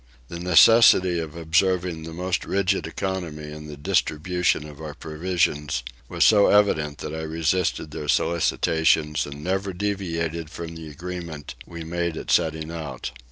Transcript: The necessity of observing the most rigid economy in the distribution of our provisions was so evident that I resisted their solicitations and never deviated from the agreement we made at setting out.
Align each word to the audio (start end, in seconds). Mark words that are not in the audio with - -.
The 0.29 0.39
necessity 0.39 1.19
of 1.19 1.35
observing 1.35 2.01
the 2.05 2.11
most 2.11 2.43
rigid 2.43 2.87
economy 2.87 3.51
in 3.53 3.67
the 3.67 3.77
distribution 3.77 4.67
of 4.67 4.81
our 4.81 4.95
provisions 4.95 5.83
was 6.09 6.25
so 6.25 6.47
evident 6.47 6.97
that 7.05 7.13
I 7.13 7.21
resisted 7.21 7.91
their 7.91 8.07
solicitations 8.07 9.27
and 9.27 9.43
never 9.43 9.73
deviated 9.73 10.49
from 10.49 10.73
the 10.73 10.89
agreement 10.89 11.53
we 11.67 11.83
made 11.83 12.17
at 12.17 12.31
setting 12.31 12.71
out. 12.71 13.11